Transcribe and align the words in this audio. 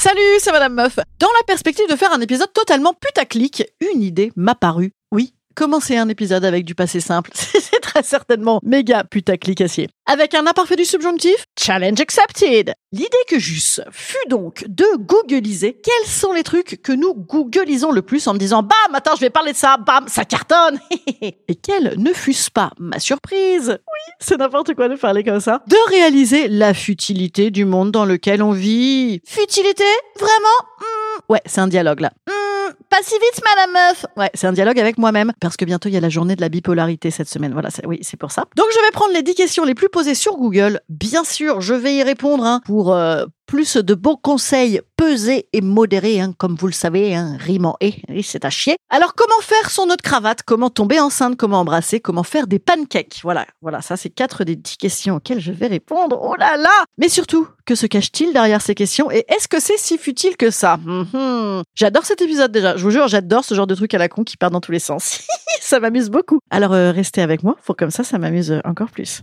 Salut, 0.00 0.38
c'est 0.38 0.52
Madame 0.52 0.74
Meuf. 0.74 1.00
Dans 1.18 1.26
la 1.26 1.44
perspective 1.44 1.88
de 1.90 1.96
faire 1.96 2.12
un 2.12 2.20
épisode 2.20 2.52
totalement 2.52 2.94
putaclic, 2.94 3.64
une 3.80 4.00
idée 4.00 4.30
m'a 4.36 4.54
paru. 4.54 4.92
Oui, 5.10 5.34
commencer 5.58 5.96
un 5.96 6.08
épisode 6.08 6.44
avec 6.44 6.64
du 6.64 6.76
passé 6.76 7.00
simple, 7.00 7.32
c'est 7.34 7.80
très 7.80 8.04
certainement 8.04 8.60
méga 8.62 9.02
putaclicassier. 9.02 9.88
Avec 10.06 10.34
un 10.34 10.46
imparfait 10.46 10.76
du 10.76 10.84
subjonctif, 10.84 11.46
challenge 11.58 12.00
accepted. 12.00 12.72
L'idée 12.92 13.08
que 13.28 13.40
j'eusse 13.40 13.80
fut 13.90 14.16
donc 14.28 14.64
de 14.68 14.86
googliser 14.98 15.80
quels 15.82 16.08
sont 16.08 16.32
les 16.32 16.44
trucs 16.44 16.80
que 16.80 16.92
nous 16.92 17.12
googlisons 17.12 17.90
le 17.90 18.02
plus 18.02 18.24
en 18.28 18.34
me 18.34 18.38
disant 18.38 18.62
bam, 18.62 18.94
attends, 18.94 19.16
je 19.16 19.20
vais 19.20 19.30
parler 19.30 19.50
de 19.50 19.56
ça, 19.56 19.76
bam, 19.78 20.06
ça 20.06 20.24
cartonne. 20.24 20.78
Et 21.20 21.54
quelle 21.56 21.94
ne 21.98 22.12
fût-ce 22.12 22.52
pas 22.52 22.70
ma 22.78 23.00
surprise 23.00 23.68
Oui, 23.70 24.14
c'est 24.20 24.38
n'importe 24.38 24.74
quoi 24.74 24.88
de 24.88 24.94
parler 24.94 25.24
comme 25.24 25.40
ça. 25.40 25.64
De 25.66 25.76
réaliser 25.90 26.46
la 26.46 26.72
futilité 26.72 27.50
du 27.50 27.64
monde 27.64 27.90
dans 27.90 28.04
lequel 28.04 28.44
on 28.44 28.52
vit. 28.52 29.20
Futilité 29.26 29.84
Vraiment 30.20 30.38
Hmm, 30.80 31.20
Ouais, 31.28 31.42
c'est 31.46 31.60
un 31.60 31.66
dialogue 31.66 32.00
là. 32.00 32.12
Vite, 33.06 33.42
madame 33.44 33.72
meuf. 33.72 34.06
Ouais, 34.16 34.30
c'est 34.34 34.46
un 34.46 34.52
dialogue 34.52 34.78
avec 34.78 34.98
moi-même 34.98 35.32
parce 35.40 35.56
que 35.56 35.64
bientôt 35.64 35.88
il 35.88 35.92
y 35.92 35.96
a 35.96 36.00
la 36.00 36.08
journée 36.08 36.34
de 36.34 36.40
la 36.40 36.48
bipolarité 36.48 37.10
cette 37.10 37.28
semaine. 37.28 37.52
Voilà, 37.52 37.68
oui, 37.84 38.00
c'est 38.02 38.16
pour 38.16 38.32
ça. 38.32 38.44
Donc 38.56 38.66
je 38.72 38.80
vais 38.84 38.90
prendre 38.90 39.12
les 39.12 39.22
10 39.22 39.34
questions 39.34 39.64
les 39.64 39.74
plus 39.74 39.88
posées 39.88 40.14
sur 40.14 40.36
Google. 40.36 40.80
Bien 40.88 41.22
sûr, 41.24 41.60
je 41.60 41.74
vais 41.74 41.94
y 41.94 42.02
répondre 42.02 42.44
hein, 42.44 42.60
pour 42.64 42.92
euh, 42.92 43.24
plus 43.48 43.78
de 43.78 43.94
bons 43.94 44.16
conseils 44.16 44.82
pesés 44.96 45.48
et 45.54 45.62
modérés, 45.62 46.20
hein, 46.20 46.34
comme 46.36 46.54
vous 46.54 46.66
le 46.66 46.72
savez, 46.72 47.14
hein, 47.16 47.36
rime 47.40 47.64
en 47.64 47.76
et, 47.80 47.94
c'est 48.22 48.44
à 48.44 48.50
chier. 48.50 48.76
Alors 48.90 49.14
comment 49.14 49.40
faire 49.40 49.70
son 49.70 49.86
de 49.86 49.96
cravate? 49.96 50.42
Comment 50.42 50.68
tomber 50.68 51.00
enceinte? 51.00 51.36
Comment 51.36 51.60
embrasser? 51.60 51.98
Comment 51.98 52.22
faire 52.22 52.46
des 52.46 52.58
pancakes? 52.58 53.20
Voilà, 53.22 53.46
voilà, 53.62 53.80
ça 53.80 53.96
c'est 53.96 54.10
quatre 54.10 54.44
des 54.44 54.54
10 54.54 54.76
questions 54.76 55.16
auxquelles 55.16 55.40
je 55.40 55.50
vais 55.50 55.66
répondre. 55.66 56.20
Oh 56.22 56.36
là 56.38 56.58
là 56.58 56.84
Mais 56.98 57.08
surtout, 57.08 57.48
que 57.64 57.74
se 57.74 57.86
cache-t-il 57.86 58.34
derrière 58.34 58.60
ces 58.60 58.74
questions? 58.74 59.10
Et 59.10 59.24
est-ce 59.28 59.48
que 59.48 59.60
c'est 59.60 59.78
si 59.78 59.96
futile 59.96 60.36
que 60.36 60.50
ça? 60.50 60.76
Mhm. 60.84 61.62
J'adore 61.74 62.04
cet 62.04 62.20
épisode 62.20 62.52
déjà. 62.52 62.76
Je 62.76 62.82
vous 62.82 62.90
jure, 62.90 63.08
j'adore 63.08 63.46
ce 63.46 63.54
genre 63.54 63.66
de 63.66 63.74
truc 63.74 63.94
à 63.94 63.98
la 63.98 64.10
con 64.10 64.24
qui 64.24 64.36
part 64.36 64.50
dans 64.50 64.60
tous 64.60 64.72
les 64.72 64.78
sens. 64.78 65.22
ça 65.62 65.80
m'amuse 65.80 66.10
beaucoup. 66.10 66.40
Alors 66.50 66.74
euh, 66.74 66.92
restez 66.92 67.22
avec 67.22 67.42
moi, 67.42 67.56
pour 67.64 67.76
comme 67.76 67.90
ça, 67.90 68.04
ça 68.04 68.18
m'amuse 68.18 68.52
euh, 68.52 68.60
encore 68.64 68.90
plus. 68.90 69.22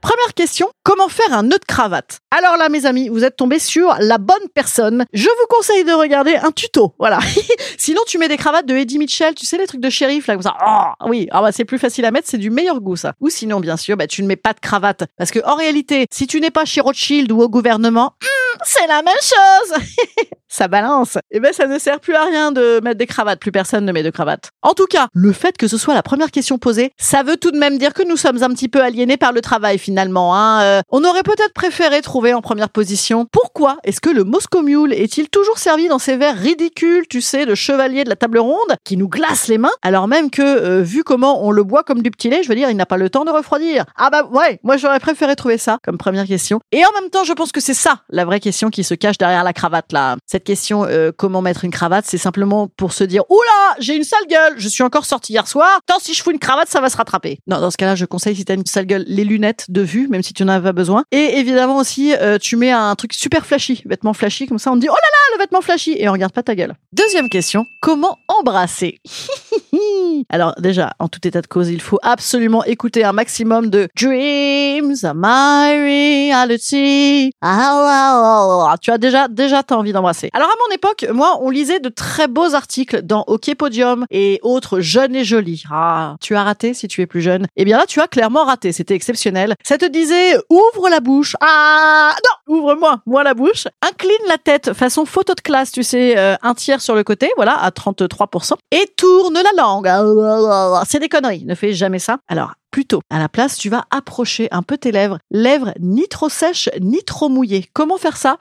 Première 0.00 0.32
question, 0.34 0.70
comment 0.82 1.08
faire 1.08 1.34
un 1.34 1.42
nœud 1.42 1.58
de 1.58 1.64
cravate? 1.66 2.20
Alors 2.30 2.56
là, 2.56 2.70
mes 2.70 2.86
amis, 2.86 3.10
vous 3.10 3.22
êtes 3.22 3.36
tombés 3.36 3.58
sur 3.58 3.94
la 4.00 4.16
bonne 4.16 4.48
personne. 4.54 5.04
Je 5.12 5.28
vous 5.28 5.46
conseille 5.50 5.84
de 5.84 5.92
regarder 5.92 6.36
un 6.36 6.52
tuto, 6.52 6.94
voilà. 6.98 7.18
Sinon, 7.78 8.00
tu 8.06 8.16
mets 8.16 8.28
des 8.28 8.38
cravates 8.38 8.64
de 8.64 8.74
Eddie 8.74 8.98
Mitchell, 8.98 9.34
tu 9.34 9.44
sais, 9.44 9.58
les 9.58 9.66
trucs 9.66 9.80
de 9.80 9.90
shérif, 9.90 10.26
là, 10.26 10.34
comme 10.34 10.42
ça. 10.42 10.56
Oh, 10.66 11.08
oui, 11.08 11.28
ah 11.32 11.42
bah, 11.42 11.52
c'est 11.52 11.66
plus 11.66 11.78
facile 11.78 12.06
à 12.06 12.10
mettre, 12.12 12.28
c'est 12.28 12.38
du 12.38 12.48
meilleur 12.48 12.80
goût, 12.80 12.96
ça. 12.96 13.12
Ou 13.20 13.28
sinon, 13.28 13.60
bien 13.60 13.76
sûr, 13.76 13.98
bah, 13.98 14.06
tu 14.06 14.22
ne 14.22 14.26
mets 14.26 14.36
pas 14.36 14.54
de 14.54 14.60
cravate. 14.60 15.04
Parce 15.18 15.30
que, 15.30 15.40
en 15.44 15.54
réalité, 15.54 16.06
si 16.10 16.26
tu 16.26 16.40
n'es 16.40 16.50
pas 16.50 16.64
chez 16.64 16.80
Rothschild 16.80 17.30
ou 17.30 17.42
au 17.42 17.50
gouvernement, 17.50 18.14
c'est 18.64 18.86
la 18.86 19.02
même 19.02 19.14
chose 19.20 19.82
ça 20.50 20.68
balance. 20.68 21.16
Et 21.30 21.40
ben 21.40 21.52
ça 21.52 21.66
ne 21.66 21.78
sert 21.78 22.00
plus 22.00 22.14
à 22.14 22.24
rien 22.24 22.52
de 22.52 22.80
mettre 22.82 22.98
des 22.98 23.06
cravates, 23.06 23.38
plus 23.38 23.52
personne 23.52 23.84
ne 23.84 23.92
met 23.92 24.02
de 24.02 24.10
cravate. 24.10 24.50
En 24.62 24.74
tout 24.74 24.86
cas, 24.86 25.06
le 25.14 25.32
fait 25.32 25.56
que 25.56 25.68
ce 25.68 25.78
soit 25.78 25.94
la 25.94 26.02
première 26.02 26.30
question 26.30 26.58
posée, 26.58 26.92
ça 26.98 27.22
veut 27.22 27.36
tout 27.36 27.52
de 27.52 27.58
même 27.58 27.78
dire 27.78 27.94
que 27.94 28.02
nous 28.02 28.16
sommes 28.16 28.42
un 28.42 28.50
petit 28.50 28.68
peu 28.68 28.82
aliénés 28.82 29.16
par 29.16 29.32
le 29.32 29.40
travail 29.40 29.78
finalement. 29.78 30.34
Hein. 30.34 30.62
Euh, 30.62 30.82
on 30.90 31.04
aurait 31.04 31.22
peut-être 31.22 31.54
préféré 31.54 32.02
trouver 32.02 32.34
en 32.34 32.42
première 32.42 32.68
position 32.68 33.26
pourquoi 33.30 33.76
est-ce 33.84 34.00
que 34.00 34.10
le 34.10 34.24
Moscow 34.24 34.62
Mule 34.62 34.92
est-il 34.92 35.28
toujours 35.28 35.58
servi 35.58 35.88
dans 35.88 36.00
ces 36.00 36.16
verres 36.16 36.36
ridicules, 36.36 37.06
tu 37.08 37.20
sais, 37.20 37.46
de 37.46 37.54
chevalier 37.54 38.04
de 38.04 38.08
la 38.08 38.16
table 38.16 38.38
ronde, 38.38 38.76
qui 38.84 38.96
nous 38.96 39.08
glacent 39.08 39.48
les 39.48 39.58
mains, 39.58 39.70
alors 39.82 40.08
même 40.08 40.30
que, 40.30 40.42
euh, 40.42 40.82
vu 40.82 41.04
comment 41.04 41.46
on 41.46 41.52
le 41.52 41.62
boit 41.62 41.84
comme 41.84 42.02
du 42.02 42.10
petit 42.10 42.28
lait, 42.28 42.42
je 42.42 42.48
veux 42.48 42.56
dire, 42.56 42.70
il 42.70 42.76
n'a 42.76 42.86
pas 42.86 42.96
le 42.96 43.08
temps 43.08 43.24
de 43.24 43.30
refroidir. 43.30 43.84
Ah 43.96 44.10
bah 44.10 44.24
ouais, 44.32 44.58
moi 44.64 44.76
j'aurais 44.76 45.00
préféré 45.00 45.36
trouver 45.36 45.58
ça 45.58 45.78
comme 45.84 45.96
première 45.96 46.26
question. 46.26 46.58
Et 46.72 46.84
en 46.84 47.00
même 47.00 47.10
temps, 47.10 47.24
je 47.24 47.32
pense 47.32 47.52
que 47.52 47.60
c'est 47.60 47.74
ça 47.74 48.00
la 48.10 48.24
vraie 48.24 48.40
question 48.40 48.49
qui 48.50 48.84
se 48.84 48.94
cache 48.94 49.18
derrière 49.18 49.44
la 49.44 49.52
cravate 49.52 49.92
là. 49.92 50.16
Cette 50.26 50.44
question, 50.44 50.84
euh, 50.84 51.12
comment 51.16 51.42
mettre 51.42 51.64
une 51.64 51.70
cravate, 51.70 52.04
c'est 52.06 52.18
simplement 52.18 52.68
pour 52.76 52.92
se 52.92 53.04
dire, 53.04 53.22
oula, 53.30 53.76
j'ai 53.78 53.96
une 53.96 54.04
sale 54.04 54.26
gueule, 54.28 54.54
je 54.56 54.68
suis 54.68 54.82
encore 54.82 55.04
sorti 55.04 55.32
hier 55.32 55.46
soir, 55.46 55.80
tant 55.86 55.98
si 55.98 56.14
je 56.14 56.22
fous 56.22 56.30
une 56.30 56.38
cravate, 56.38 56.68
ça 56.68 56.80
va 56.80 56.90
se 56.90 56.96
rattraper. 56.96 57.38
Non, 57.46 57.60
dans 57.60 57.70
ce 57.70 57.76
cas-là, 57.76 57.94
je 57.94 58.04
conseille 58.04 58.36
si 58.36 58.44
t'as 58.44 58.54
une 58.54 58.66
sale 58.66 58.86
gueule, 58.86 59.04
les 59.06 59.24
lunettes 59.24 59.66
de 59.68 59.80
vue, 59.82 60.08
même 60.08 60.22
si 60.22 60.32
tu 60.32 60.44
n'en 60.44 60.52
as 60.52 60.60
pas 60.60 60.72
besoin. 60.72 61.04
Et 61.12 61.38
évidemment 61.38 61.76
aussi, 61.76 62.14
euh, 62.14 62.38
tu 62.38 62.56
mets 62.56 62.70
un 62.70 62.94
truc 62.94 63.12
super 63.12 63.46
flashy, 63.46 63.82
vêtement 63.86 64.12
flashy, 64.12 64.46
comme 64.46 64.58
ça 64.58 64.70
on 64.72 64.74
te 64.74 64.80
dit, 64.80 64.88
oh 64.88 64.94
là 64.94 64.98
là, 64.98 65.36
le 65.36 65.42
vêtement 65.42 65.60
flashy, 65.60 65.96
et 65.98 66.08
on 66.08 66.12
regarde 66.12 66.32
pas 66.32 66.42
ta 66.42 66.54
gueule. 66.54 66.74
Deuxième 66.92 67.28
question, 67.28 67.64
comment 67.80 68.18
embrasser? 68.28 69.00
Alors 70.28 70.54
déjà, 70.58 70.92
en 70.98 71.08
tout 71.08 71.26
état 71.26 71.40
de 71.40 71.46
cause, 71.46 71.70
il 71.70 71.80
faut 71.80 71.98
absolument 72.02 72.64
écouter 72.64 73.04
un 73.04 73.12
maximum 73.12 73.70
de 73.70 73.88
Dreams 73.96 74.96
are 75.04 75.14
my 75.14 75.76
reality. 75.78 77.32
Ah, 77.40 77.58
ah, 77.70 78.22
ah. 78.22 78.39
Tu 78.80 78.90
as 78.90 78.98
déjà, 78.98 79.28
déjà, 79.28 79.62
t'as 79.62 79.76
envie 79.76 79.92
d'embrasser. 79.92 80.30
Alors 80.32 80.48
à 80.48 80.54
mon 80.68 80.74
époque, 80.74 81.06
moi, 81.12 81.38
on 81.40 81.50
lisait 81.50 81.80
de 81.80 81.88
très 81.88 82.28
beaux 82.28 82.54
articles 82.54 83.02
dans 83.02 83.24
OK 83.26 83.54
Podium 83.54 84.06
et 84.10 84.40
autres 84.42 84.80
jeunes 84.80 85.14
et 85.14 85.24
jolis. 85.24 85.64
Ah, 85.70 86.16
tu 86.20 86.36
as 86.36 86.42
raté 86.42 86.74
si 86.74 86.88
tu 86.88 87.00
es 87.02 87.06
plus 87.06 87.20
jeune. 87.20 87.46
Eh 87.56 87.64
bien 87.64 87.76
là, 87.78 87.84
tu 87.86 88.00
as 88.00 88.06
clairement 88.08 88.44
raté. 88.44 88.72
C'était 88.72 88.94
exceptionnel. 88.94 89.54
Ça 89.64 89.78
te 89.78 89.86
disait, 89.86 90.36
ouvre 90.48 90.88
la 90.88 91.00
bouche. 91.00 91.36
Ah, 91.40 92.14
non, 92.48 92.56
ouvre-moi, 92.56 93.00
moi 93.06 93.22
la 93.22 93.34
bouche. 93.34 93.66
Incline 93.82 94.28
la 94.28 94.38
tête 94.38 94.72
façon 94.72 95.04
photo 95.04 95.34
de 95.34 95.40
classe, 95.40 95.72
tu 95.72 95.82
sais, 95.82 96.16
euh, 96.18 96.36
un 96.42 96.54
tiers 96.54 96.80
sur 96.80 96.94
le 96.94 97.04
côté, 97.04 97.30
voilà, 97.36 97.52
à 97.58 97.70
33%. 97.70 98.54
Et 98.70 98.86
tourne 98.96 99.34
la 99.34 99.62
langue. 99.62 99.88
Ah, 99.88 100.82
C'est 100.86 100.98
des 100.98 101.08
conneries. 101.08 101.44
Ne 101.44 101.54
fais 101.54 101.72
jamais 101.72 101.98
ça. 101.98 102.18
Alors, 102.28 102.52
Plutôt, 102.70 103.02
à 103.10 103.18
la 103.18 103.28
place, 103.28 103.56
tu 103.56 103.68
vas 103.68 103.86
approcher 103.90 104.48
un 104.52 104.62
peu 104.62 104.78
tes 104.78 104.92
lèvres. 104.92 105.18
Lèvres 105.32 105.72
ni 105.80 106.06
trop 106.06 106.28
sèches, 106.28 106.68
ni 106.80 107.02
trop 107.02 107.28
mouillées. 107.28 107.68
Comment 107.72 107.98
faire 107.98 108.16
ça? 108.16 108.38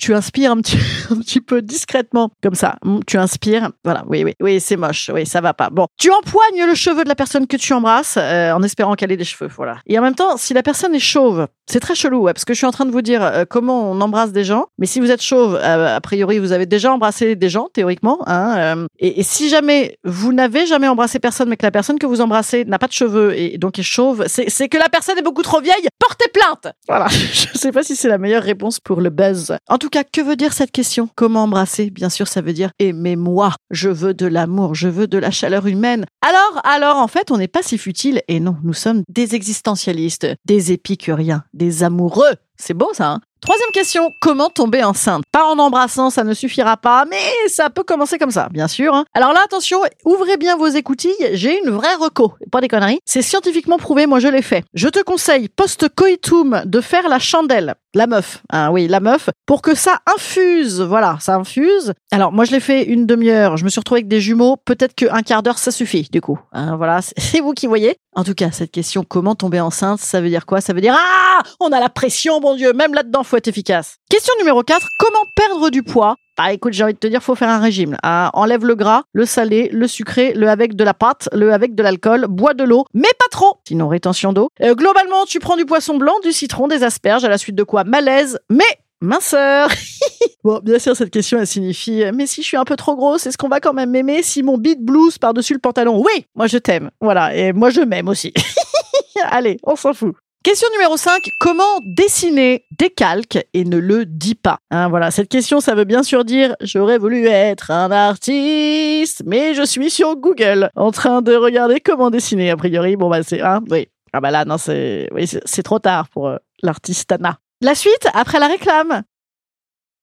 Tu 0.00 0.14
inspires 0.14 0.52
un 0.52 0.56
petit, 0.58 0.78
un 1.10 1.16
petit 1.16 1.40
peu 1.40 1.62
discrètement, 1.62 2.30
comme 2.42 2.54
ça. 2.54 2.76
Mm, 2.84 3.00
Tu 3.06 3.18
inspires. 3.18 3.70
Voilà, 3.84 4.04
oui, 4.08 4.24
oui, 4.24 4.34
oui, 4.40 4.60
c'est 4.60 4.76
moche. 4.76 5.10
Oui, 5.12 5.26
ça 5.26 5.40
va 5.40 5.54
pas. 5.54 5.70
Bon, 5.70 5.86
tu 5.98 6.10
empoignes 6.10 6.66
le 6.66 6.74
cheveu 6.74 7.04
de 7.04 7.08
la 7.08 7.14
personne 7.14 7.46
que 7.46 7.56
tu 7.56 7.72
embrasses 7.72 8.16
euh, 8.18 8.52
en 8.52 8.62
espérant 8.62 8.94
qu'elle 8.94 9.12
ait 9.12 9.16
des 9.16 9.24
cheveux. 9.24 9.50
Voilà. 9.56 9.78
Et 9.86 9.98
en 9.98 10.02
même 10.02 10.14
temps, 10.14 10.36
si 10.36 10.54
la 10.54 10.62
personne 10.62 10.94
est 10.94 11.00
chauve, 11.00 11.46
c'est 11.70 11.80
très 11.80 11.94
chelou, 11.94 12.22
ouais, 12.22 12.32
parce 12.32 12.46
que 12.46 12.54
je 12.54 12.58
suis 12.58 12.66
en 12.66 12.70
train 12.70 12.86
de 12.86 12.90
vous 12.90 13.02
dire 13.02 13.22
euh, 13.22 13.44
comment 13.48 13.90
on 13.90 14.00
embrasse 14.00 14.32
des 14.32 14.42
gens. 14.42 14.66
Mais 14.78 14.86
si 14.86 15.00
vous 15.00 15.10
êtes 15.10 15.22
chauve, 15.22 15.54
euh, 15.54 15.96
a 15.96 16.00
priori, 16.00 16.38
vous 16.38 16.52
avez 16.52 16.64
déjà 16.64 16.92
embrassé 16.92 17.36
des 17.36 17.50
gens, 17.50 17.68
théoriquement. 17.72 18.20
Hein, 18.26 18.56
euh, 18.56 18.86
et, 18.98 19.22
si 19.22 19.50
jamais 19.50 19.98
vous 20.02 20.32
n'avez 20.32 20.66
jamais 20.66 20.88
embrassé 20.88 21.18
personne, 21.18 21.50
mais 21.50 21.58
que 21.58 21.66
la 21.66 21.70
personne 21.70 21.98
que 21.98 22.06
vous 22.06 22.22
embrassez 22.22 22.64
n'a 22.64 22.78
pas 22.78 22.86
de 22.86 22.92
cheveux 22.92 23.38
et 23.38 23.58
donc 23.58 23.78
est 23.78 23.82
chauve, 23.82 24.24
c'est 24.28 24.68
que 24.68 24.78
la 24.78 24.88
personne 24.88 25.18
est 25.18 25.22
beaucoup 25.22 25.42
trop 25.42 25.60
vieille. 25.60 25.88
Portez 25.98 26.30
plainte. 26.32 26.72
Voilà. 26.88 27.06
je 27.10 27.58
sais 27.58 27.70
pas 27.70 27.82
si 27.82 27.96
c'est 27.96 28.08
la 28.08 28.18
meilleure 28.18 28.42
réponse 28.42 28.80
pour 28.80 29.02
le 29.02 29.10
buzz. 29.10 29.54
En 29.70 29.76
tout 29.76 29.90
cas, 29.90 30.02
que 30.02 30.22
veut 30.22 30.36
dire 30.36 30.54
cette 30.54 30.72
question? 30.72 31.10
Comment 31.14 31.42
embrasser? 31.42 31.90
Bien 31.90 32.08
sûr, 32.08 32.26
ça 32.26 32.40
veut 32.40 32.54
dire 32.54 32.70
aimez-moi. 32.78 33.54
Je 33.70 33.90
veux 33.90 34.14
de 34.14 34.24
l'amour. 34.24 34.74
Je 34.74 34.88
veux 34.88 35.06
de 35.06 35.18
la 35.18 35.30
chaleur 35.30 35.66
humaine. 35.66 36.06
Alors, 36.22 36.60
alors, 36.64 36.96
en 36.96 37.08
fait, 37.08 37.30
on 37.30 37.36
n'est 37.36 37.48
pas 37.48 37.62
si 37.62 37.76
futile. 37.76 38.22
Et 38.28 38.40
non, 38.40 38.56
nous 38.62 38.72
sommes 38.72 39.02
des 39.10 39.34
existentialistes, 39.34 40.26
des 40.46 40.72
épicuriens, 40.72 41.44
des 41.52 41.82
amoureux. 41.82 42.32
C'est 42.56 42.74
beau 42.74 42.88
ça, 42.94 43.12
hein? 43.12 43.20
Troisième 43.40 43.70
question, 43.70 44.12
comment 44.20 44.50
tomber 44.50 44.82
enceinte? 44.82 45.22
Pas 45.32 45.44
en 45.44 45.58
embrassant, 45.58 46.10
ça 46.10 46.24
ne 46.24 46.34
suffira 46.34 46.76
pas, 46.76 47.04
mais 47.08 47.16
ça 47.48 47.70
peut 47.70 47.84
commencer 47.84 48.18
comme 48.18 48.32
ça, 48.32 48.48
bien 48.50 48.66
sûr. 48.68 48.94
hein. 48.94 49.04
Alors 49.14 49.32
là, 49.32 49.40
attention, 49.44 49.80
ouvrez 50.04 50.36
bien 50.36 50.56
vos 50.56 50.66
écoutilles, 50.66 51.14
j'ai 51.32 51.58
une 51.64 51.70
vraie 51.70 51.94
reco, 51.94 52.34
pas 52.50 52.60
des 52.60 52.68
conneries. 52.68 52.98
C'est 53.04 53.22
scientifiquement 53.22 53.78
prouvé, 53.78 54.06
moi 54.06 54.18
je 54.18 54.28
l'ai 54.28 54.42
fait. 54.42 54.64
Je 54.74 54.88
te 54.88 55.00
conseille, 55.02 55.48
post-coitum, 55.48 56.62
de 56.66 56.80
faire 56.80 57.08
la 57.08 57.18
chandelle. 57.18 57.74
La 57.94 58.06
meuf, 58.06 58.42
hein, 58.52 58.70
oui, 58.70 58.86
la 58.86 59.00
meuf, 59.00 59.30
pour 59.46 59.62
que 59.62 59.74
ça 59.74 60.00
infuse, 60.14 60.82
voilà, 60.82 61.16
ça 61.20 61.36
infuse. 61.36 61.94
Alors 62.12 62.32
moi 62.32 62.44
je 62.44 62.50
l'ai 62.52 62.60
fait 62.60 62.82
une 62.84 63.06
demi-heure, 63.06 63.56
je 63.56 63.64
me 63.64 63.70
suis 63.70 63.78
retrouvée 63.80 64.00
avec 64.00 64.08
des 64.08 64.20
jumeaux, 64.20 64.56
peut-être 64.62 64.94
qu'un 64.94 65.22
quart 65.22 65.42
d'heure 65.42 65.58
ça 65.58 65.70
suffit, 65.70 66.06
du 66.12 66.20
coup. 66.20 66.38
Hein, 66.52 66.76
voilà, 66.76 67.00
c'est- 67.00 67.14
c'est 67.18 67.40
vous 67.40 67.52
qui 67.54 67.66
voyez. 67.66 67.96
En 68.18 68.24
tout 68.24 68.34
cas, 68.34 68.50
cette 68.50 68.72
question, 68.72 69.04
comment 69.08 69.36
tomber 69.36 69.60
enceinte, 69.60 70.00
ça 70.00 70.20
veut 70.20 70.28
dire 70.28 70.44
quoi? 70.44 70.60
Ça 70.60 70.72
veut 70.72 70.80
dire 70.80 70.96
Ah 70.98 71.40
On 71.60 71.70
a 71.70 71.78
la 71.78 71.88
pression, 71.88 72.40
bon 72.40 72.56
Dieu, 72.56 72.72
même 72.72 72.92
là-dedans, 72.92 73.22
faut 73.22 73.36
être 73.36 73.46
efficace. 73.46 73.98
Question 74.10 74.34
numéro 74.40 74.64
4, 74.64 74.88
comment 74.98 75.24
perdre 75.36 75.70
du 75.70 75.84
poids? 75.84 76.16
Bah 76.36 76.52
écoute, 76.52 76.72
j'ai 76.72 76.82
envie 76.82 76.94
de 76.94 76.98
te 76.98 77.06
dire, 77.06 77.22
faut 77.22 77.36
faire 77.36 77.48
un 77.48 77.60
régime. 77.60 77.96
Ah, 78.02 78.32
enlève 78.34 78.66
le 78.66 78.74
gras, 78.74 79.04
le 79.12 79.24
salé, 79.24 79.68
le 79.72 79.86
sucré, 79.86 80.32
le 80.34 80.48
avec 80.48 80.74
de 80.74 80.82
la 80.82 80.94
pâte, 80.94 81.28
le 81.32 81.52
avec 81.52 81.76
de 81.76 81.82
l'alcool, 81.84 82.26
bois 82.28 82.54
de 82.54 82.64
l'eau, 82.64 82.86
mais 82.92 83.06
pas 83.20 83.28
trop, 83.30 83.60
sinon 83.68 83.86
rétention 83.86 84.32
d'eau. 84.32 84.48
Euh, 84.62 84.74
globalement, 84.74 85.24
tu 85.24 85.38
prends 85.38 85.56
du 85.56 85.64
poisson 85.64 85.96
blanc, 85.96 86.18
du 86.24 86.32
citron, 86.32 86.66
des 86.66 86.82
asperges, 86.82 87.22
à 87.22 87.28
la 87.28 87.38
suite 87.38 87.54
de 87.54 87.62
quoi? 87.62 87.84
Malaise, 87.84 88.40
mais 88.50 88.64
minceur. 89.00 89.68
bon, 90.44 90.60
bien 90.62 90.78
sûr, 90.78 90.96
cette 90.96 91.10
question, 91.10 91.38
elle 91.38 91.46
signifie, 91.46 92.04
mais 92.14 92.26
si 92.26 92.42
je 92.42 92.46
suis 92.46 92.56
un 92.56 92.64
peu 92.64 92.76
trop 92.76 92.96
grosse, 92.96 93.26
est-ce 93.26 93.38
qu'on 93.38 93.48
va 93.48 93.60
quand 93.60 93.72
même 93.72 93.90
m'aimer 93.90 94.22
si 94.22 94.42
mon 94.42 94.58
beat 94.58 94.84
blues 94.84 95.18
par-dessus 95.18 95.54
le 95.54 95.60
pantalon? 95.60 96.02
Oui, 96.04 96.26
moi 96.34 96.46
je 96.46 96.58
t'aime. 96.58 96.90
Voilà, 97.00 97.34
et 97.34 97.52
moi 97.52 97.70
je 97.70 97.80
m'aime 97.80 98.08
aussi. 98.08 98.32
Allez, 99.30 99.58
on 99.64 99.76
s'en 99.76 99.92
fout. 99.94 100.14
Question 100.44 100.68
numéro 100.72 100.96
5, 100.96 101.30
comment 101.40 101.80
dessiner 101.84 102.64
des 102.78 102.90
calques 102.90 103.44
et 103.54 103.64
ne 103.64 103.76
le 103.76 104.06
dis 104.06 104.36
pas? 104.36 104.58
Hein, 104.70 104.88
Voilà, 104.88 105.10
cette 105.10 105.28
question, 105.28 105.60
ça 105.60 105.74
veut 105.74 105.84
bien 105.84 106.04
sûr 106.04 106.24
dire 106.24 106.54
j'aurais 106.60 106.96
voulu 106.96 107.26
être 107.26 107.72
un 107.72 107.90
artiste, 107.90 109.24
mais 109.26 109.54
je 109.54 109.64
suis 109.64 109.90
sur 109.90 110.16
Google 110.16 110.70
en 110.76 110.92
train 110.92 111.22
de 111.22 111.34
regarder 111.34 111.80
comment 111.80 112.10
dessiner. 112.10 112.50
A 112.50 112.56
priori, 112.56 112.94
bon 112.96 113.10
bah 113.10 113.22
c'est 113.24 113.42
hein, 113.42 113.60
oui. 113.68 113.88
Ah 114.12 114.20
bah 114.20 114.30
là 114.30 114.44
non, 114.44 114.58
c'est 114.58 115.08
oui, 115.12 115.26
c'est 115.26 115.62
trop 115.62 115.80
tard 115.80 116.08
pour 116.08 116.28
euh, 116.28 116.36
l'artiste 116.62 117.10
Anna. 117.10 117.38
La 117.60 117.74
suite 117.74 118.06
après 118.14 118.38
la 118.38 118.46
réclame. 118.46 119.02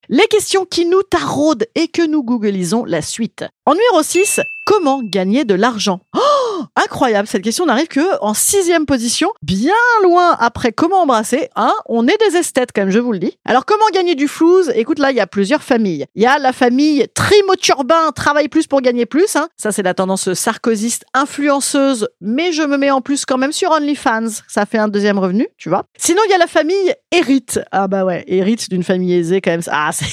Les 0.09 0.27
questions 0.27 0.65
qui 0.65 0.85
nous 0.85 1.01
taraudent 1.03 1.65
et 1.75 1.87
que 1.87 2.05
nous 2.05 2.21
googlisons 2.21 2.83
la 2.83 3.01
suite. 3.01 3.45
En 3.65 3.73
numéro 3.73 4.03
6, 4.03 4.41
comment 4.65 5.01
gagner 5.01 5.45
de 5.45 5.53
l'argent? 5.53 6.01
Oh 6.13 6.24
incroyable, 6.75 7.27
cette 7.27 7.43
question 7.43 7.65
n'arrive 7.65 7.87
que 7.87 8.21
en 8.21 8.33
sixième 8.33 8.85
position, 8.85 9.31
bien 9.41 9.73
loin 10.03 10.35
après 10.39 10.71
comment 10.71 11.01
embrasser. 11.01 11.49
Hein 11.55 11.73
on 11.87 12.07
est 12.07 12.17
des 12.29 12.37
esthètes 12.37 12.69
quand 12.73 12.81
même, 12.81 12.91
je 12.91 12.99
vous 12.99 13.11
le 13.11 13.19
dis. 13.19 13.37
Alors 13.45 13.65
comment 13.65 13.85
gagner 13.93 14.15
du 14.15 14.27
flouze? 14.27 14.71
Écoute, 14.75 14.99
là, 14.99 15.11
il 15.11 15.17
y 15.17 15.21
a 15.21 15.27
plusieurs 15.27 15.63
familles. 15.63 16.05
Il 16.15 16.23
y 16.23 16.25
a 16.25 16.37
la 16.37 16.53
famille 16.53 17.07
Trimoturbin, 17.13 18.11
travaille 18.11 18.47
plus 18.47 18.67
pour 18.67 18.81
gagner 18.81 19.05
plus. 19.05 19.35
Hein. 19.35 19.49
Ça, 19.57 19.71
c'est 19.71 19.83
la 19.83 19.93
tendance 19.93 20.33
sarkozyste 20.33 21.05
influenceuse, 21.13 22.07
mais 22.21 22.51
je 22.51 22.63
me 22.63 22.77
mets 22.77 22.91
en 22.91 23.01
plus 23.01 23.25
quand 23.25 23.37
même 23.37 23.51
sur 23.51 23.71
OnlyFans. 23.71 24.41
Ça 24.47 24.65
fait 24.65 24.77
un 24.77 24.87
deuxième 24.87 25.19
revenu, 25.19 25.47
tu 25.57 25.69
vois. 25.69 25.85
Sinon, 25.97 26.21
il 26.27 26.31
y 26.31 26.33
a 26.33 26.37
la 26.37 26.47
famille 26.47 26.93
hérite. 27.11 27.59
Ah 27.71 27.87
bah 27.87 28.05
ouais, 28.05 28.23
hérite 28.27 28.69
d'une 28.69 28.83
famille 28.83 29.13
aisée 29.13 29.41
quand 29.41 29.51
même. 29.51 29.61
Ah, 29.67 29.89
c'est 29.93 30.05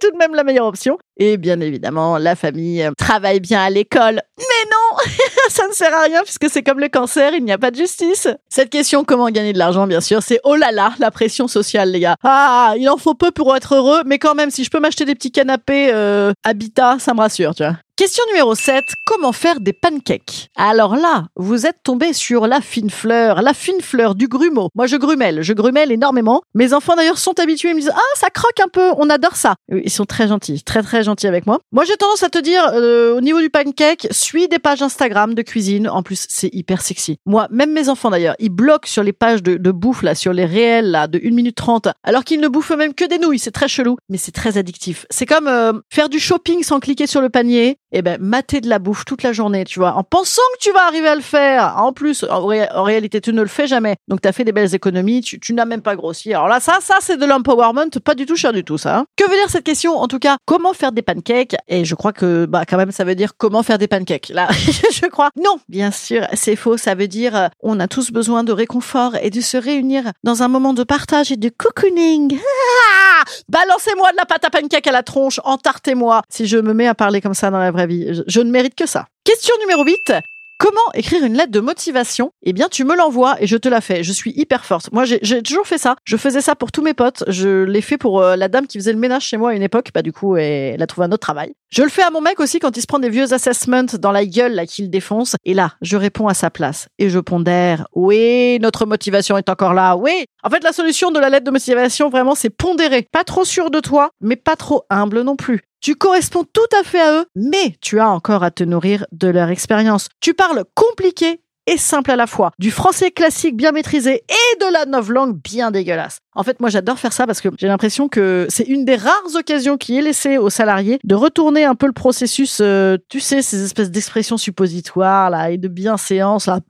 tout 0.00 0.10
de 0.10 0.16
même 0.16 0.34
la 0.34 0.44
meilleure 0.44 0.66
option. 0.66 0.98
Et 1.18 1.36
bien 1.36 1.60
évidemment, 1.60 2.16
la 2.16 2.36
famille 2.36 2.88
travaille 2.96 3.40
bien 3.40 3.60
à 3.60 3.70
l'école. 3.70 4.20
Mais 4.38 4.70
non, 4.70 5.12
ça 5.48 5.66
ne 5.66 5.72
sert 5.72 5.92
à 5.92 6.02
rien 6.02 6.22
puisque 6.22 6.48
c'est 6.48 6.62
comme 6.62 6.78
le 6.78 6.88
cancer, 6.88 7.32
il 7.34 7.44
n'y 7.44 7.52
a 7.52 7.58
pas 7.58 7.72
de 7.72 7.76
justice. 7.76 8.28
Cette 8.48 8.70
question, 8.70 9.02
comment 9.02 9.28
gagner 9.28 9.52
de 9.52 9.58
l'argent, 9.58 9.88
bien 9.88 10.00
sûr, 10.00 10.22
c'est 10.22 10.40
oh 10.44 10.54
là 10.54 10.70
là, 10.70 10.92
la 11.00 11.10
pression 11.10 11.48
sociale, 11.48 11.90
les 11.90 12.00
gars. 12.00 12.16
Ah, 12.22 12.74
il 12.78 12.88
en 12.88 12.96
faut 12.98 13.14
peu 13.14 13.32
pour 13.32 13.56
être 13.56 13.74
heureux, 13.74 14.02
mais 14.06 14.18
quand 14.18 14.36
même, 14.36 14.50
si 14.50 14.62
je 14.62 14.70
peux 14.70 14.78
m'acheter 14.80 15.04
des 15.04 15.16
petits 15.16 15.32
canapés 15.32 15.90
euh, 15.92 16.32
Habitat, 16.44 16.98
ça 17.00 17.14
me 17.14 17.20
rassure, 17.20 17.54
tu 17.54 17.64
vois. 17.64 17.76
Question 17.98 18.22
numéro 18.28 18.54
7, 18.54 18.84
comment 19.04 19.32
faire 19.32 19.58
des 19.58 19.72
pancakes? 19.72 20.50
Alors 20.54 20.94
là, 20.94 21.24
vous 21.34 21.66
êtes 21.66 21.82
tombé 21.82 22.12
sur 22.12 22.46
la 22.46 22.60
fine 22.60 22.90
fleur, 22.90 23.42
la 23.42 23.54
fine 23.54 23.80
fleur 23.80 24.14
du 24.14 24.28
grumeau. 24.28 24.68
Moi, 24.76 24.86
je 24.86 24.94
grumelle, 24.94 25.42
je 25.42 25.52
grumelle 25.52 25.90
énormément. 25.90 26.42
Mes 26.54 26.74
enfants 26.74 26.94
d'ailleurs 26.94 27.18
sont 27.18 27.40
habitués, 27.40 27.70
ils 27.70 27.74
me 27.74 27.80
disent 27.80 27.92
"Ah, 27.92 28.14
ça 28.14 28.30
croque 28.30 28.60
un 28.64 28.68
peu, 28.68 28.92
on 28.98 29.10
adore 29.10 29.34
ça." 29.34 29.56
Ils 29.72 29.90
sont 29.90 30.04
très 30.04 30.28
gentils, 30.28 30.62
très 30.62 30.84
très 30.84 31.02
gentils 31.02 31.07
moi. 31.46 31.84
J'ai 31.84 31.96
tendance 31.96 32.22
à 32.22 32.28
te 32.28 32.38
dire 32.38 32.62
euh, 32.74 33.16
au 33.16 33.20
niveau 33.20 33.40
du 33.40 33.50
pancake, 33.50 34.08
suis 34.10 34.48
des 34.48 34.58
pages 34.58 34.82
Instagram 34.82 35.34
de 35.34 35.42
cuisine. 35.42 35.88
En 35.88 36.02
plus, 36.02 36.26
c'est 36.28 36.52
hyper 36.52 36.82
sexy. 36.82 37.18
Moi, 37.26 37.48
même 37.50 37.72
mes 37.72 37.88
enfants 37.88 38.10
d'ailleurs, 38.10 38.34
ils 38.38 38.50
bloquent 38.50 38.88
sur 38.88 39.02
les 39.02 39.12
pages 39.12 39.42
de, 39.42 39.56
de 39.56 39.70
bouffe 39.70 40.02
là, 40.02 40.14
sur 40.14 40.32
les 40.32 40.44
réels 40.44 40.90
là 40.90 41.06
de 41.06 41.18
1 41.18 41.30
minute 41.34 41.56
30, 41.56 41.88
alors 42.02 42.24
qu'ils 42.24 42.40
ne 42.40 42.48
bouffent 42.48 42.76
même 42.76 42.94
que 42.94 43.04
des 43.04 43.18
nouilles, 43.18 43.38
c'est 43.38 43.50
très 43.50 43.68
chelou, 43.68 43.96
mais 44.08 44.18
c'est 44.18 44.32
très 44.32 44.58
addictif. 44.58 45.06
C'est 45.10 45.26
comme 45.26 45.48
euh, 45.48 45.72
faire 45.90 46.08
du 46.08 46.18
shopping 46.18 46.62
sans 46.62 46.80
cliquer 46.80 47.06
sur 47.06 47.20
le 47.20 47.28
panier 47.28 47.78
eh 47.92 48.02
ben 48.02 48.18
mater 48.20 48.60
de 48.60 48.68
la 48.68 48.78
bouffe 48.78 49.04
toute 49.04 49.22
la 49.22 49.32
journée, 49.32 49.64
tu 49.64 49.78
vois, 49.78 49.94
en 49.94 50.02
pensant 50.02 50.42
que 50.54 50.64
tu 50.64 50.72
vas 50.72 50.86
arriver 50.86 51.08
à 51.08 51.14
le 51.14 51.20
faire. 51.20 51.74
En 51.78 51.92
plus, 51.92 52.24
en, 52.28 52.46
réalité, 52.46 53.20
tu 53.20 53.32
ne 53.32 53.42
le 53.42 53.48
fais 53.48 53.66
jamais. 53.66 53.96
Donc, 54.08 54.20
tu 54.20 54.28
as 54.28 54.32
fait 54.32 54.44
des 54.44 54.52
belles 54.52 54.74
économies, 54.74 55.20
tu, 55.22 55.54
n'as 55.54 55.64
même 55.64 55.82
pas 55.82 55.96
grossi. 55.96 56.32
Alors 56.34 56.48
là, 56.48 56.60
ça, 56.60 56.78
ça, 56.80 56.96
c'est 57.00 57.16
de 57.16 57.26
l'empowerment, 57.26 57.90
pas 58.04 58.14
du 58.14 58.26
tout 58.26 58.36
cher 58.36 58.52
du 58.52 58.64
tout, 58.64 58.78
ça. 58.78 58.98
Hein. 58.98 59.06
Que 59.16 59.24
veut 59.24 59.36
dire 59.36 59.48
cette 59.48 59.64
question? 59.64 59.96
En 59.96 60.08
tout 60.08 60.18
cas, 60.18 60.36
comment 60.44 60.72
faire 60.72 60.92
des 60.92 61.02
pancakes? 61.02 61.56
Et 61.68 61.84
je 61.84 61.94
crois 61.94 62.12
que, 62.12 62.46
bah, 62.46 62.64
quand 62.66 62.76
même, 62.76 62.92
ça 62.92 63.04
veut 63.04 63.14
dire 63.14 63.32
comment 63.36 63.62
faire 63.62 63.78
des 63.78 63.88
pancakes. 63.88 64.28
Là, 64.30 64.48
je 64.92 65.06
crois. 65.06 65.30
Non, 65.36 65.58
bien 65.68 65.90
sûr, 65.90 66.26
c'est 66.34 66.56
faux. 66.56 66.76
Ça 66.76 66.94
veut 66.94 67.08
dire, 67.08 67.36
euh, 67.36 67.48
on 67.62 67.80
a 67.80 67.88
tous 67.88 68.10
besoin 68.10 68.44
de 68.44 68.52
réconfort 68.52 69.16
et 69.22 69.30
de 69.30 69.40
se 69.40 69.56
réunir 69.56 70.12
dans 70.24 70.42
un 70.42 70.48
moment 70.48 70.74
de 70.74 70.84
partage 70.84 71.32
et 71.32 71.36
de 71.36 71.48
cocooning. 71.48 72.38
Balancez-moi 73.48 74.12
de 74.12 74.16
la 74.16 74.26
pâte 74.26 74.44
à 74.44 74.50
pancake 74.50 74.86
à 74.86 74.92
la 74.92 75.02
tronche, 75.02 75.40
entartez-moi. 75.44 76.22
Si 76.28 76.46
je 76.46 76.58
me 76.58 76.72
mets 76.72 76.86
à 76.86 76.94
parler 76.94 77.20
comme 77.20 77.34
ça 77.34 77.50
dans 77.50 77.58
la 77.58 77.70
vraie 77.70 77.77
je, 77.78 78.40
ne 78.40 78.50
mérite 78.50 78.74
que 78.74 78.86
ça. 78.86 79.06
Question 79.24 79.54
numéro 79.60 79.84
8. 79.84 80.12
Comment 80.58 80.80
écrire 80.94 81.24
une 81.24 81.34
lettre 81.34 81.52
de 81.52 81.60
motivation? 81.60 82.32
Eh 82.42 82.52
bien, 82.52 82.66
tu 82.68 82.82
me 82.82 82.96
l'envoies 82.96 83.40
et 83.40 83.46
je 83.46 83.56
te 83.56 83.68
la 83.68 83.80
fais. 83.80 84.02
Je 84.02 84.12
suis 84.12 84.32
hyper 84.34 84.64
forte. 84.64 84.90
Moi, 84.92 85.04
j'ai 85.04 85.40
toujours 85.40 85.68
fait 85.68 85.78
ça. 85.78 85.94
Je 86.04 86.16
faisais 86.16 86.40
ça 86.40 86.56
pour 86.56 86.72
tous 86.72 86.82
mes 86.82 86.94
potes. 86.94 87.22
Je 87.28 87.62
l'ai 87.62 87.80
fait 87.80 87.96
pour 87.96 88.20
euh, 88.20 88.34
la 88.34 88.48
dame 88.48 88.66
qui 88.66 88.76
faisait 88.76 88.92
le 88.92 88.98
ménage 88.98 89.22
chez 89.22 89.36
moi 89.36 89.50
à 89.50 89.54
une 89.54 89.62
époque. 89.62 89.90
Bah, 89.94 90.02
du 90.02 90.12
coup, 90.12 90.36
elle 90.36 90.82
a 90.82 90.86
trouvé 90.88 91.06
un 91.06 91.12
autre 91.12 91.20
travail. 91.20 91.52
Je 91.70 91.82
le 91.82 91.88
fais 91.90 92.02
à 92.02 92.10
mon 92.10 92.20
mec 92.20 92.40
aussi 92.40 92.58
quand 92.58 92.76
il 92.76 92.80
se 92.80 92.88
prend 92.88 92.98
des 92.98 93.08
vieux 93.08 93.32
assessments 93.32 93.84
dans 94.00 94.10
la 94.10 94.26
gueule, 94.26 94.54
là, 94.54 94.66
qu'il 94.66 94.90
défonce. 94.90 95.36
Et 95.44 95.54
là, 95.54 95.74
je 95.80 95.96
réponds 95.96 96.26
à 96.26 96.34
sa 96.34 96.50
place. 96.50 96.88
Et 96.98 97.08
je 97.08 97.20
pondère. 97.20 97.86
Oui, 97.94 98.58
notre 98.60 98.84
motivation 98.84 99.38
est 99.38 99.48
encore 99.48 99.74
là. 99.74 99.94
Oui. 99.94 100.24
En 100.44 100.50
fait, 100.50 100.62
la 100.62 100.72
solution 100.72 101.10
de 101.10 101.18
la 101.18 101.30
lettre 101.30 101.46
de 101.46 101.50
motivation, 101.50 102.10
vraiment, 102.10 102.34
c'est 102.34 102.50
pondérer. 102.50 103.08
Pas 103.10 103.24
trop 103.24 103.44
sûr 103.44 103.70
de 103.70 103.80
toi, 103.80 104.10
mais 104.20 104.36
pas 104.36 104.56
trop 104.56 104.84
humble 104.88 105.22
non 105.22 105.34
plus. 105.34 105.62
Tu 105.80 105.94
corresponds 105.94 106.44
tout 106.44 106.76
à 106.78 106.84
fait 106.84 107.00
à 107.00 107.12
eux, 107.20 107.26
mais 107.34 107.74
tu 107.80 107.98
as 107.98 108.08
encore 108.08 108.42
à 108.44 108.50
te 108.50 108.62
nourrir 108.62 109.04
de 109.12 109.28
leur 109.28 109.48
expérience. 109.48 110.08
Tu 110.20 110.34
parles 110.34 110.64
compliqué 110.74 111.40
et 111.68 111.76
simple 111.76 112.10
à 112.10 112.16
la 112.16 112.26
fois, 112.26 112.52
du 112.58 112.70
français 112.70 113.10
classique 113.10 113.54
bien 113.54 113.72
maîtrisé 113.72 114.24
et 114.26 114.58
de 114.58 114.72
la 114.72 114.86
langue 115.12 115.36
bien 115.36 115.70
dégueulasse. 115.70 116.18
En 116.34 116.42
fait, 116.42 116.60
moi, 116.60 116.70
j'adore 116.70 116.98
faire 116.98 117.12
ça 117.12 117.26
parce 117.26 117.42
que 117.42 117.48
j'ai 117.58 117.68
l'impression 117.68 118.08
que 118.08 118.46
c'est 118.48 118.64
une 118.64 118.86
des 118.86 118.96
rares 118.96 119.34
occasions 119.34 119.76
qui 119.76 119.98
est 119.98 120.02
laissée 120.02 120.38
aux 120.38 120.48
salariés 120.48 120.98
de 121.04 121.14
retourner 121.14 121.64
un 121.64 121.74
peu 121.74 121.86
le 121.86 121.92
processus, 121.92 122.60
euh, 122.62 122.96
tu 123.10 123.20
sais, 123.20 123.42
ces 123.42 123.64
espèces 123.64 123.90
d'expressions 123.90 124.38
suppositoires 124.38 125.28
là 125.28 125.50
et 125.50 125.58
de 125.58 125.68
bienséance 125.68 126.46
là. 126.46 126.60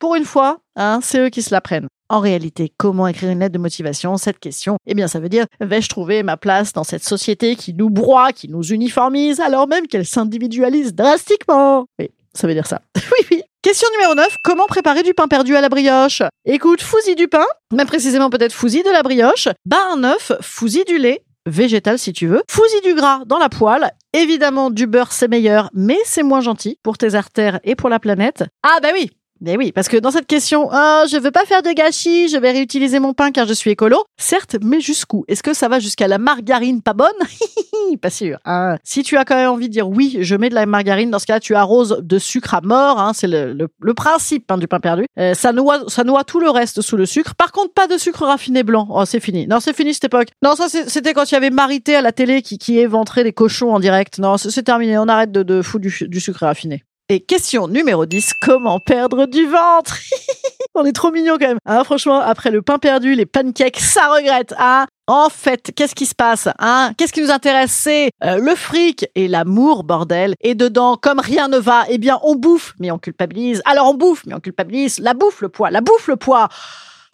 pour 0.00 0.16
une 0.16 0.24
fois, 0.24 0.58
hein, 0.74 0.98
c'est 1.02 1.20
eux 1.20 1.28
qui 1.28 1.42
se 1.42 1.54
la 1.54 1.60
prennent. 1.60 1.88
En 2.10 2.20
réalité, 2.20 2.72
comment 2.78 3.06
écrire 3.06 3.28
une 3.28 3.40
lettre 3.40 3.52
de 3.52 3.58
motivation? 3.58 4.16
Cette 4.16 4.38
question, 4.38 4.78
eh 4.86 4.94
bien, 4.94 5.08
ça 5.08 5.20
veut 5.20 5.28
dire 5.28 5.44
vais-je 5.60 5.90
trouver 5.90 6.22
ma 6.22 6.38
place 6.38 6.72
dans 6.72 6.84
cette 6.84 7.04
société 7.04 7.54
qui 7.54 7.74
nous 7.74 7.90
broie, 7.90 8.32
qui 8.32 8.48
nous 8.48 8.62
uniformise, 8.62 9.40
alors 9.40 9.68
même 9.68 9.86
qu'elle 9.86 10.06
s'individualise 10.06 10.94
drastiquement? 10.94 11.84
Oui, 11.98 12.10
ça 12.32 12.46
veut 12.46 12.54
dire 12.54 12.66
ça. 12.66 12.80
oui, 12.96 13.26
oui. 13.30 13.42
Question 13.60 13.88
numéro 13.92 14.14
9, 14.14 14.38
comment 14.42 14.66
préparer 14.66 15.02
du 15.02 15.12
pain 15.12 15.28
perdu 15.28 15.54
à 15.54 15.60
la 15.60 15.68
brioche? 15.68 16.22
Écoute, 16.46 16.80
fousi 16.80 17.14
du 17.14 17.28
pain, 17.28 17.44
même 17.74 17.86
précisément 17.86 18.30
peut-être 18.30 18.54
fousi 18.54 18.82
de 18.82 18.90
la 18.90 19.02
brioche, 19.02 19.48
bas 19.66 19.92
un 19.92 20.02
œuf, 20.04 20.32
fousi 20.40 20.84
du 20.84 20.96
lait, 20.96 21.22
végétal 21.44 21.98
si 21.98 22.14
tu 22.14 22.26
veux, 22.26 22.42
fousi 22.48 22.80
du 22.82 22.94
gras 22.94 23.20
dans 23.26 23.38
la 23.38 23.48
poêle, 23.48 23.90
évidemment 24.14 24.70
du 24.70 24.86
beurre 24.86 25.12
c'est 25.12 25.28
meilleur, 25.28 25.70
mais 25.74 25.98
c'est 26.04 26.22
moins 26.22 26.40
gentil 26.40 26.78
pour 26.82 26.96
tes 26.96 27.14
artères 27.14 27.60
et 27.64 27.74
pour 27.74 27.90
la 27.90 27.98
planète. 27.98 28.44
Ah 28.62 28.78
bah 28.80 28.90
oui, 28.94 29.10
mais 29.40 29.56
oui, 29.56 29.72
parce 29.72 29.88
que 29.88 29.96
dans 29.96 30.10
cette 30.10 30.26
question, 30.26 30.68
oh, 30.72 31.02
je 31.10 31.18
veux 31.18 31.30
pas 31.30 31.44
faire 31.44 31.62
de 31.62 31.70
gâchis, 31.70 32.28
je 32.28 32.36
vais 32.36 32.50
réutiliser 32.50 32.98
mon 32.98 33.14
pain 33.14 33.30
car 33.30 33.46
je 33.46 33.52
suis 33.52 33.70
écolo. 33.70 34.04
Certes, 34.16 34.56
mais 34.62 34.80
jusqu'où? 34.80 35.24
Est-ce 35.28 35.42
que 35.42 35.54
ça 35.54 35.68
va 35.68 35.78
jusqu'à 35.78 36.08
la 36.08 36.18
margarine 36.18 36.82
pas 36.82 36.94
bonne? 36.94 37.08
Pas 38.02 38.10
sûr. 38.10 38.38
Hein. 38.44 38.76
Si 38.84 39.02
tu 39.02 39.16
as 39.16 39.24
quand 39.24 39.36
même 39.36 39.50
envie 39.50 39.68
de 39.68 39.72
dire 39.72 39.88
oui, 39.88 40.18
je 40.20 40.36
mets 40.36 40.50
de 40.50 40.54
la 40.54 40.66
margarine, 40.66 41.10
dans 41.10 41.18
ce 41.18 41.26
cas-là, 41.26 41.40
tu 41.40 41.54
arroses 41.54 42.00
de 42.02 42.18
sucre 42.18 42.54
à 42.54 42.60
mort. 42.60 43.00
Hein, 43.00 43.12
c'est 43.14 43.26
le, 43.26 43.54
le, 43.54 43.94
principe 43.94 44.50
hein, 44.50 44.58
du 44.58 44.68
pain 44.68 44.78
perdu. 44.78 45.06
Euh, 45.18 45.32
ça 45.34 45.52
noie, 45.52 45.84
ça 45.88 46.04
noie 46.04 46.22
tout 46.24 46.38
le 46.38 46.50
reste 46.50 46.82
sous 46.82 46.96
le 46.96 47.06
sucre. 47.06 47.34
Par 47.34 47.50
contre, 47.50 47.72
pas 47.72 47.86
de 47.86 47.96
sucre 47.96 48.24
raffiné 48.24 48.62
blanc. 48.62 48.86
Oh, 48.90 49.04
c'est 49.06 49.20
fini. 49.20 49.46
Non, 49.46 49.60
c'est 49.60 49.74
fini 49.74 49.94
cette 49.94 50.04
époque. 50.04 50.28
Non, 50.42 50.54
ça 50.54 50.68
c'était 50.68 51.14
quand 51.14 51.30
il 51.30 51.34
y 51.34 51.36
avait 51.36 51.50
Marité 51.50 51.96
à 51.96 52.02
la 52.02 52.12
télé 52.12 52.42
qui, 52.42 52.58
qui 52.58 52.78
éventrait 52.78 53.24
des 53.24 53.32
cochons 53.32 53.74
en 53.74 53.80
direct. 53.80 54.18
Non, 54.18 54.36
c'est 54.36 54.62
terminé. 54.62 54.98
On 54.98 55.08
arrête 55.08 55.32
de, 55.32 55.42
de 55.42 55.62
foutre 55.62 55.82
du, 55.82 56.08
du 56.08 56.20
sucre 56.20 56.40
raffiné. 56.40 56.84
Et 57.10 57.20
question 57.20 57.68
numéro 57.68 58.04
10, 58.04 58.34
comment 58.38 58.80
perdre 58.80 59.24
du 59.24 59.46
ventre? 59.46 59.98
On 60.74 60.84
est 60.84 60.92
trop 60.92 61.10
mignons 61.10 61.38
quand 61.40 61.48
même. 61.48 61.58
Hein, 61.64 61.82
franchement, 61.84 62.20
après 62.20 62.50
le 62.50 62.60
pain 62.60 62.78
perdu, 62.78 63.14
les 63.14 63.24
pancakes, 63.24 63.80
ça 63.80 64.08
regrette. 64.08 64.54
Hein 64.58 64.86
en 65.06 65.30
fait, 65.30 65.72
qu'est-ce 65.74 65.94
qui 65.94 66.04
se 66.04 66.14
passe 66.14 66.48
hein? 66.58 66.92
Qu'est-ce 66.98 67.14
qui 67.14 67.22
nous 67.22 67.30
intéresse? 67.30 67.72
C'est 67.72 68.10
euh, 68.22 68.36
le 68.36 68.54
fric 68.54 69.06
et 69.14 69.26
l'amour, 69.26 69.84
bordel. 69.84 70.34
Et 70.42 70.54
dedans, 70.54 70.98
comme 71.00 71.18
rien 71.18 71.48
ne 71.48 71.56
va, 71.56 71.84
eh 71.88 71.96
bien, 71.96 72.20
on 72.22 72.34
bouffe, 72.34 72.74
mais 72.78 72.90
on 72.90 72.98
culpabilise. 72.98 73.62
Alors 73.64 73.88
on 73.88 73.94
bouffe, 73.94 74.26
mais 74.26 74.34
on 74.34 74.40
culpabilise. 74.40 74.98
La 74.98 75.14
bouffe, 75.14 75.40
le 75.40 75.48
poids. 75.48 75.70
La 75.70 75.80
bouffe, 75.80 76.08
le 76.08 76.16
poids. 76.16 76.48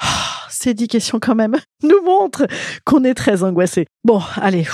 Oh, 0.02 0.06
ces 0.50 0.74
dix 0.74 0.88
questions 0.88 1.20
quand 1.20 1.36
même 1.36 1.56
nous 1.84 2.02
montrent 2.02 2.48
qu'on 2.84 3.04
est 3.04 3.14
très 3.14 3.44
angoissé. 3.44 3.86
Bon, 4.02 4.20
allez 4.42 4.66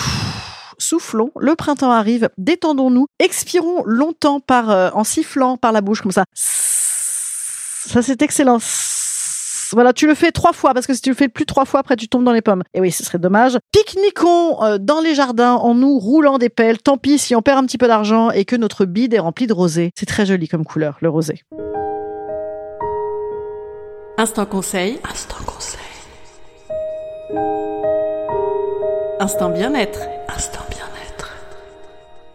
soufflons, 0.80 1.30
le 1.38 1.54
printemps 1.54 1.90
arrive, 1.90 2.28
détendons-nous, 2.38 3.06
expirons 3.18 3.82
longtemps 3.84 4.40
par 4.40 4.70
euh, 4.70 4.90
en 4.94 5.04
sifflant 5.04 5.56
par 5.56 5.72
la 5.72 5.80
bouche 5.80 6.02
comme 6.02 6.12
ça. 6.12 6.24
Ça, 6.34 8.02
c'est 8.02 8.22
excellent. 8.22 8.58
Voilà, 9.72 9.92
tu 9.92 10.06
le 10.06 10.14
fais 10.14 10.32
trois 10.32 10.52
fois 10.52 10.74
parce 10.74 10.86
que 10.86 10.94
si 10.94 11.00
tu 11.00 11.10
le 11.10 11.14
fais 11.14 11.28
plus 11.28 11.46
trois 11.46 11.64
fois, 11.64 11.80
après 11.80 11.96
tu 11.96 12.08
tombes 12.08 12.24
dans 12.24 12.32
les 12.32 12.42
pommes. 12.42 12.62
Et 12.74 12.80
oui, 12.80 12.90
ce 12.90 13.04
serait 13.04 13.18
dommage. 13.18 13.56
Pique-niquons 13.72 14.64
euh, 14.64 14.78
dans 14.78 15.00
les 15.00 15.14
jardins 15.14 15.54
en 15.54 15.74
nous 15.74 15.98
roulant 15.98 16.38
des 16.38 16.48
pelles. 16.48 16.78
Tant 16.78 16.98
pis 16.98 17.18
si 17.18 17.36
on 17.36 17.42
perd 17.42 17.58
un 17.58 17.66
petit 17.66 17.78
peu 17.78 17.86
d'argent 17.86 18.30
et 18.30 18.44
que 18.44 18.56
notre 18.56 18.84
bide 18.84 19.14
est 19.14 19.20
rempli 19.20 19.46
de 19.46 19.52
rosé. 19.52 19.92
C'est 19.96 20.06
très 20.06 20.26
joli 20.26 20.48
comme 20.48 20.64
couleur, 20.64 20.98
le 21.00 21.08
rosé. 21.08 21.42
Instant 24.18 24.46
conseil. 24.46 24.98
Instant 25.08 25.36
conseil. 25.46 25.80
Instant 29.20 29.50
bien-être. 29.50 30.00
Instant 30.28 30.60
bien-être. 30.68 30.69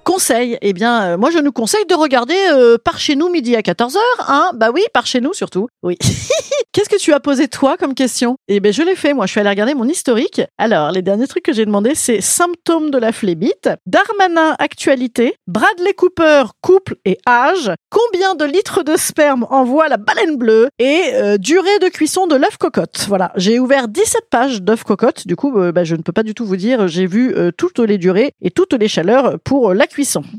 Conseil, 0.06 0.60
eh 0.62 0.74
bien, 0.74 1.02
euh, 1.04 1.18
moi 1.18 1.32
je 1.32 1.40
nous 1.40 1.52
conseille 1.52 1.88
de 1.88 1.96
regarder 1.96 2.38
euh, 2.52 2.78
par 2.78 3.00
chez 3.00 3.16
nous 3.16 3.28
midi 3.28 3.56
à 3.56 3.62
14h, 3.62 3.98
hein 4.20 4.52
Bah 4.54 4.70
oui, 4.72 4.84
par 4.94 5.08
chez 5.08 5.20
nous 5.20 5.34
surtout. 5.34 5.68
Oui. 5.82 5.98
Qu'est-ce 6.72 6.90
que 6.90 7.00
tu 7.00 7.12
as 7.12 7.20
posé 7.20 7.48
toi 7.48 7.76
comme 7.76 7.96
question? 7.96 8.36
Eh 8.48 8.60
ben 8.60 8.72
je 8.72 8.84
l'ai 8.84 8.96
fait, 8.96 9.16
moi 9.16 9.26
je 9.26 9.32
suis 9.32 9.40
allée 9.40 9.50
regarder 9.50 9.74
mon 9.74 9.88
historique. 9.88 10.42
Alors, 10.60 10.92
les 10.92 11.02
derniers 11.02 11.26
trucs 11.26 11.44
que 11.44 11.54
j'ai 11.54 11.66
demandé, 11.66 11.96
c'est 11.96 12.22
symptômes 12.22 12.92
de 12.92 13.00
la 13.00 13.14
phlébite, 13.14 13.70
Darmanin 13.88 14.56
actualité, 14.60 15.38
Bradley 15.48 15.94
Cooper 15.94 16.44
couple 16.62 16.98
et 17.06 17.18
âge, 17.28 17.72
combien 17.90 18.36
de 18.36 18.46
litres 18.46 18.84
de 18.84 18.98
sperme 18.98 19.48
envoie 19.50 19.88
la 19.88 19.98
baleine 19.98 20.36
bleue 20.36 20.68
et 20.78 21.02
euh, 21.14 21.38
durée 21.38 21.80
de 21.82 21.88
cuisson 21.88 22.28
de 22.28 22.36
l'œuf 22.36 22.58
cocotte? 22.58 23.06
Voilà, 23.08 23.32
j'ai 23.38 23.58
ouvert 23.58 23.88
17 23.88 24.24
pages 24.30 24.62
d'œuf 24.62 24.84
cocotte, 24.84 25.26
du 25.26 25.36
coup 25.36 25.58
euh, 25.60 25.72
bah, 25.72 25.84
je 25.84 25.96
ne 25.96 26.04
peux 26.04 26.14
pas 26.14 26.24
du 26.24 26.36
tout 26.36 26.46
vous 26.46 26.58
dire, 26.58 26.88
j'ai 26.88 27.08
vu 27.08 27.34
toutes 27.58 27.80
les 27.80 27.98
durées 27.98 28.34
et 28.44 28.52
toutes 28.52 28.74
les 28.74 28.88
chaleurs 28.88 29.40
pour 29.44 29.74
la. 29.74 29.88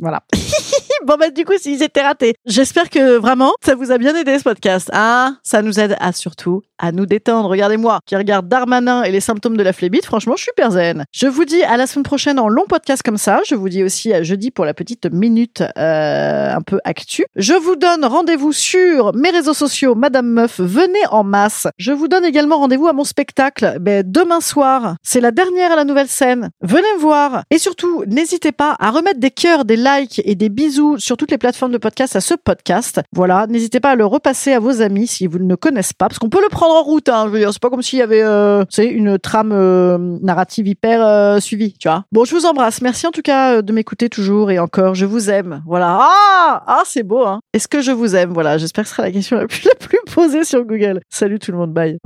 Voilà. 0.00 0.22
bon 1.06 1.16
bah 1.18 1.30
du 1.30 1.44
coup 1.44 1.56
s'ils 1.58 1.82
étaient 1.82 2.02
ratés. 2.02 2.34
J'espère 2.46 2.90
que 2.90 3.16
vraiment 3.16 3.52
ça 3.64 3.75
vous 3.75 3.92
a 3.92 3.98
bien 3.98 4.14
aidé 4.16 4.38
ce 4.38 4.44
podcast. 4.44 4.90
Ah, 4.92 5.34
ça 5.42 5.62
nous 5.62 5.78
aide 5.80 5.96
à 6.00 6.12
surtout 6.12 6.62
à 6.78 6.92
nous 6.92 7.06
détendre. 7.06 7.48
Regardez-moi 7.48 8.00
qui 8.06 8.16
regarde 8.16 8.48
Darmanin 8.48 9.02
et 9.02 9.10
les 9.10 9.20
symptômes 9.20 9.56
de 9.56 9.62
la 9.62 9.72
phlébite. 9.72 10.04
Franchement, 10.04 10.34
je 10.36 10.42
suis 10.42 10.50
super 10.50 10.70
zen. 10.70 11.04
Je 11.12 11.26
vous 11.26 11.44
dis 11.44 11.62
à 11.62 11.76
la 11.76 11.86
semaine 11.86 12.04
prochaine 12.04 12.38
en 12.38 12.48
long 12.48 12.66
podcast 12.68 13.02
comme 13.02 13.16
ça. 13.16 13.40
Je 13.46 13.54
vous 13.54 13.68
dis 13.68 13.82
aussi 13.82 14.12
à 14.12 14.22
jeudi 14.22 14.50
pour 14.50 14.64
la 14.64 14.75
petite 14.75 15.06
minute 15.06 15.62
euh, 15.78 16.54
un 16.54 16.60
peu 16.60 16.78
actu. 16.84 17.25
Je 17.36 17.54
vous 17.54 17.76
donne 17.76 18.04
rendez-vous 18.04 18.52
sur 18.52 19.14
mes 19.14 19.30
réseaux 19.30 19.54
sociaux, 19.54 19.94
Madame 19.94 20.26
Meuf. 20.26 20.60
Venez 20.60 21.06
en 21.10 21.25
masse. 21.25 21.66
Je 21.78 21.92
vous 21.92 22.08
donne 22.08 22.25
également 22.25 22.58
rendez-vous 22.58 22.88
à 22.88 22.92
mon 22.92 23.04
spectacle 23.04 23.78
ben, 23.80 24.02
demain 24.06 24.40
soir. 24.40 24.96
C'est 25.02 25.20
la 25.20 25.30
dernière 25.30 25.72
à 25.72 25.76
la 25.76 25.84
nouvelle 25.84 26.08
scène. 26.08 26.50
Venez 26.60 26.86
me 26.96 27.00
voir. 27.00 27.44
Et 27.50 27.58
surtout, 27.58 28.04
n'hésitez 28.06 28.52
pas 28.52 28.76
à 28.78 28.90
remettre 28.90 29.20
des 29.20 29.30
des 29.64 29.76
likes 29.76 30.20
et 30.24 30.34
des 30.34 30.48
bisous 30.48 30.98
sur 30.98 31.16
toutes 31.16 31.30
les 31.30 31.38
plateformes 31.38 31.72
de 31.72 31.78
podcast 31.78 32.16
à 32.16 32.20
ce 32.20 32.34
podcast. 32.34 33.00
Voilà, 33.14 33.46
n'hésitez 33.48 33.80
pas 33.80 33.90
à 33.90 33.94
le 33.94 34.04
repasser 34.04 34.52
à 34.52 34.58
vos 34.58 34.82
amis 34.82 35.06
si 35.06 35.26
vous 35.26 35.38
ne 35.38 35.48
le 35.48 35.56
connaissez 35.56 35.94
pas, 35.96 36.08
parce 36.08 36.18
qu'on 36.18 36.28
peut 36.28 36.42
le 36.42 36.48
prendre 36.48 36.74
en 36.74 36.82
route. 36.82 37.08
Hein, 37.08 37.30
c'est 37.32 37.58
pas 37.60 37.70
comme 37.70 37.82
s'il 37.82 37.98
y 37.98 38.02
avait, 38.02 38.22
euh, 38.22 38.64
c'est 38.70 38.86
une 38.86 39.18
trame 39.18 39.52
euh, 39.52 39.98
narrative 40.22 40.66
hyper 40.66 41.04
euh, 41.06 41.40
suivie, 41.40 41.74
tu 41.78 41.88
vois. 41.88 42.04
Bon, 42.12 42.24
je 42.24 42.34
vous 42.34 42.46
embrasse. 42.46 42.82
Merci 42.82 43.06
en 43.06 43.10
tout 43.10 43.22
cas 43.22 43.56
euh, 43.56 43.62
de 43.62 43.72
m'écouter 43.72 44.08
toujours 44.08 44.50
et 44.50 44.58
encore. 44.58 44.94
Je 44.94 45.06
vous 45.06 45.30
aime. 45.30 45.62
Voilà. 45.66 45.98
Ah, 46.00 46.64
ah, 46.66 46.82
c'est 46.84 47.02
beau. 47.02 47.24
Hein. 47.24 47.40
Est-ce 47.52 47.68
que 47.68 47.80
je 47.80 47.92
vous 47.92 48.16
aime? 48.16 48.32
Voilà. 48.32 48.58
J'espère 48.58 48.84
que 48.84 48.88
ce 48.88 48.96
sera 48.96 49.06
la 49.06 49.12
question 49.12 49.36
la 49.36 49.46
plus 49.46 49.68
posée 50.14 50.44
sur 50.44 50.64
Google. 50.64 51.00
Salut 51.08 51.38
tout 51.38 51.52
le 51.52 51.58
monde. 51.58 51.72
Bye. 51.72 51.98